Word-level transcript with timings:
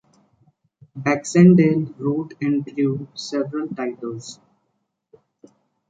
Baxendale 0.95 1.93
wrote 1.99 2.33
and 2.41 2.65
drew 2.65 3.07
several 3.13 3.67
titles. 3.67 4.39